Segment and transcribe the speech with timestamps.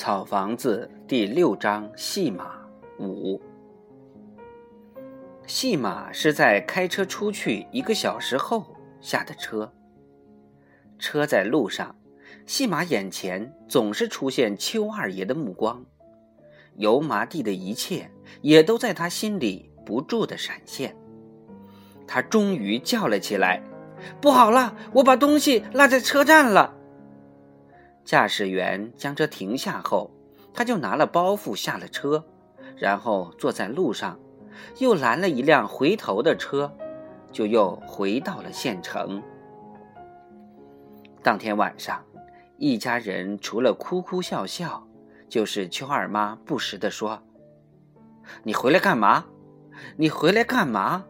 [0.00, 2.52] 草房子第六章戏马
[2.98, 3.38] 五。
[5.46, 9.70] 戏马是在开车出去一个小时后下的车。
[10.98, 11.94] 车在路上，
[12.46, 15.84] 戏马眼前总是出现邱二爷的目光，
[16.76, 18.10] 油麻地的一切
[18.40, 20.96] 也都在他心里不住的闪现。
[22.06, 23.62] 他终于叫了起来
[24.18, 26.74] ：“不好了，我把东西落在车站了。”
[28.04, 30.10] 驾驶员将车停下后，
[30.52, 32.24] 他就拿了包袱下了车，
[32.76, 34.18] 然后坐在路上，
[34.78, 36.72] 又拦了一辆回头的车，
[37.30, 39.22] 就又回到了县城。
[41.22, 42.02] 当天晚上，
[42.56, 44.84] 一家人除了哭哭笑笑，
[45.28, 47.22] 就是邱二妈不时地说
[48.42, 49.24] ：“你回来干嘛？
[49.96, 51.04] 你回来干嘛？”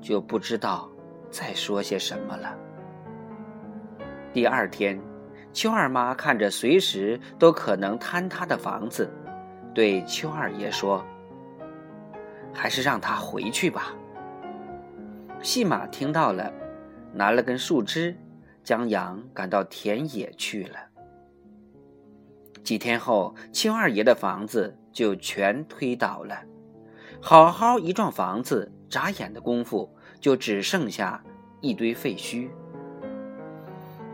[0.00, 0.88] 就不知道
[1.30, 2.56] 再说些什么了。
[4.32, 4.98] 第二天。
[5.52, 9.10] 邱二妈看着随时都可能坍塌的房子，
[9.74, 11.04] 对邱二爷说
[12.54, 13.94] ：“还是让他回去吧。”
[15.42, 16.52] 戏马听到了，
[17.12, 18.16] 拿了根树枝，
[18.62, 20.76] 将羊赶到田野去了。
[22.62, 26.36] 几天后，邱二爷的房子就全推倒了，
[27.20, 29.88] 好好一幢房子，眨眼的功夫
[30.20, 31.22] 就只剩下
[31.60, 32.50] 一堆废墟。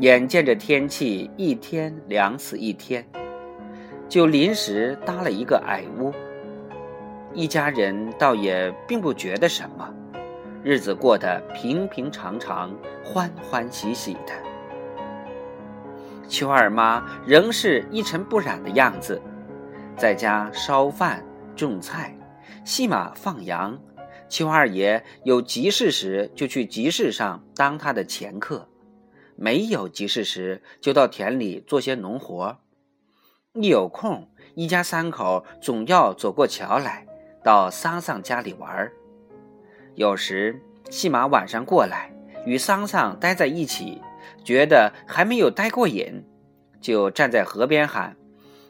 [0.00, 3.04] 眼见着天气一天凉死一天，
[4.08, 6.12] 就临时搭了一个矮屋。
[7.34, 9.92] 一家人倒也并不觉得什么，
[10.62, 12.72] 日子过得平平常常、
[13.04, 14.32] 欢欢喜喜的。
[16.28, 19.20] 邱二妈仍是一尘不染的样子，
[19.96, 21.24] 在家烧饭、
[21.56, 22.16] 种菜、
[22.64, 23.76] 戏马、放羊。
[24.28, 28.67] 邱二爷有急事时，就去集市上当他的掮客。
[29.40, 32.58] 没有急事时，就到田里做些农活
[33.54, 37.06] 一有空，一家三口总要走过桥来，
[37.44, 38.90] 到桑桑家里玩
[39.94, 42.12] 有时戏马晚上过来，
[42.44, 44.02] 与桑桑待在一起，
[44.44, 46.24] 觉得还没有待过瘾，
[46.80, 48.16] 就站在河边喊：“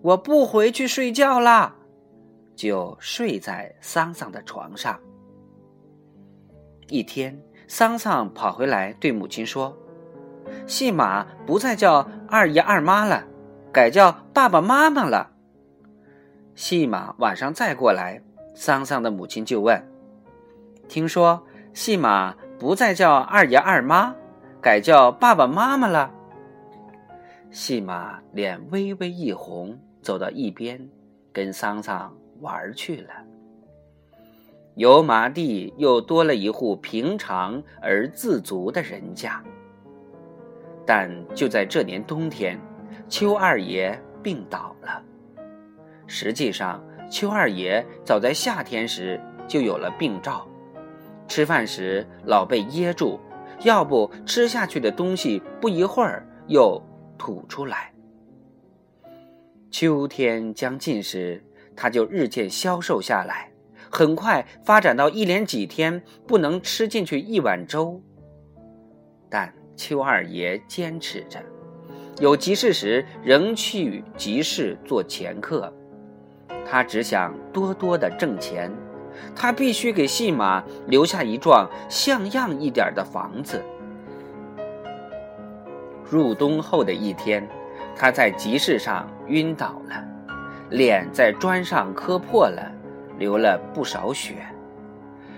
[0.00, 1.74] 我不回去睡觉啦！”
[2.54, 5.00] 就睡在桑桑的床上。
[6.88, 9.76] 一天，桑桑跑回来对母亲说。
[10.66, 13.24] 戏马不再叫二爷二妈了，
[13.72, 15.30] 改叫爸爸妈妈了。
[16.54, 18.22] 戏马晚上再过来，
[18.54, 19.82] 桑桑的母亲就问
[20.88, 21.42] ：“听说
[21.72, 24.14] 戏马不再叫二爷二妈，
[24.60, 26.10] 改叫爸爸妈妈了？”
[27.50, 30.88] 戏马脸微微一红，走到一边，
[31.32, 33.10] 跟桑桑玩去了。
[34.76, 39.42] 油麻地又多了一户平常而自足的人家。
[40.84, 42.58] 但就在这年冬天，
[43.08, 45.02] 邱二爷病倒了。
[46.06, 50.46] 实际上，邱二爷早在夏天时就有了病兆，
[51.28, 53.20] 吃饭时老被噎住，
[53.62, 56.82] 要不吃下去的东西不一会儿又
[57.16, 57.92] 吐出来。
[59.70, 61.42] 秋天将近时，
[61.76, 63.50] 他就日渐消瘦下来，
[63.90, 68.02] 很快发展到一连几天不能吃进去一碗粥。
[69.30, 69.54] 但。
[69.76, 71.40] 邱二爷坚持着，
[72.18, 75.72] 有急事时仍去集市做掮客。
[76.64, 78.70] 他只想多多的挣钱，
[79.34, 83.62] 他必须给戏马留下一幢像样一点的房子。
[86.08, 87.46] 入冬后的一天，
[87.96, 90.04] 他在集市上晕倒了，
[90.70, 92.70] 脸在砖上磕破了，
[93.18, 94.36] 流了不少血。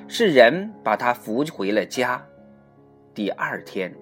[0.06, 2.22] 是人把他扶回了家。
[3.14, 3.94] 第二天。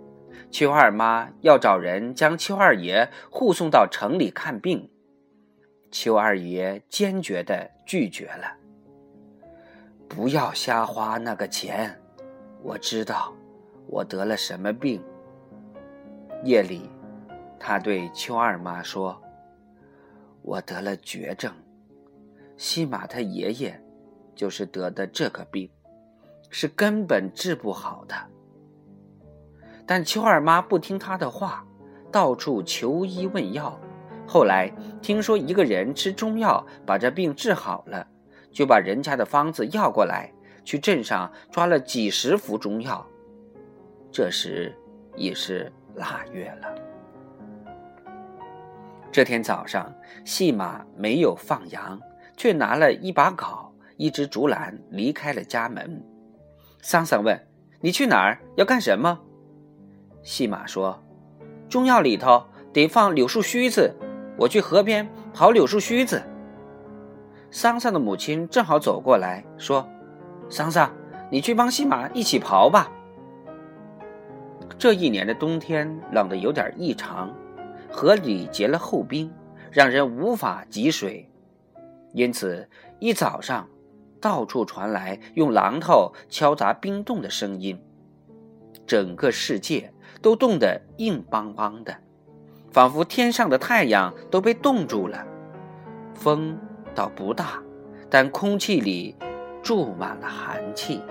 [0.51, 4.91] 邱二妈要找人将邱二爷护送到城里看病，
[5.91, 8.57] 邱二爷坚决的拒绝了。
[10.09, 11.99] 不要瞎花那个钱，
[12.63, 13.33] 我知道
[13.87, 15.03] 我得了什么病。
[16.45, 16.91] 夜里，
[17.59, 19.23] 他对邱二妈说
[20.43, 21.55] ：“我得了绝症，
[22.57, 23.81] 西马他爷爷
[24.35, 25.71] 就是得的这个病，
[26.51, 28.15] 是根本治不好的。”
[29.95, 31.63] 但邱二妈不听他的话，
[32.11, 33.79] 到处求医问药。
[34.27, 34.73] 后来
[35.03, 38.07] 听说一个人吃中药把这病治好了，
[38.51, 40.33] 就把人家的方子要过来，
[40.65, 43.07] 去镇上抓了几十副中药。
[44.11, 44.75] 这时
[45.15, 46.75] 已是腊月了。
[49.11, 49.95] 这天早上，
[50.25, 52.01] 戏马没有放羊，
[52.35, 56.03] 却拿了一把镐、一只竹篮离开了家门。
[56.81, 57.39] 桑桑问
[57.83, 58.41] ：“你去哪儿？
[58.57, 59.21] 要干什么？”
[60.23, 61.03] 戏马说
[61.69, 63.95] ：“中药里头得放柳树须子，
[64.37, 66.23] 我去河边刨柳树须子。”
[67.51, 69.87] 桑桑的母亲正好走过来说
[70.49, 70.91] ：“桑桑，
[71.31, 72.91] 你去帮西马一起刨吧。”
[74.79, 77.33] 这一年的冬天冷得有点异常，
[77.91, 79.31] 河里结了厚冰，
[79.71, 81.29] 让人无法汲水，
[82.13, 82.69] 因此
[82.99, 83.69] 一早上，
[84.21, 87.79] 到处传来用榔头敲砸冰冻的声音，
[88.87, 89.93] 整个世界
[90.23, 91.95] 都冻得硬邦邦的，
[92.71, 95.27] 仿佛天上的太阳都被冻住了。
[96.15, 96.57] 风
[96.95, 97.61] 倒不大，
[98.09, 99.17] 但空气里
[99.63, 101.03] 注满了寒气。